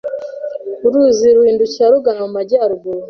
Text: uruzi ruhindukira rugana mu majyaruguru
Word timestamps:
uruzi 0.85 1.27
ruhindukira 1.35 1.91
rugana 1.93 2.21
mu 2.25 2.31
majyaruguru 2.37 2.99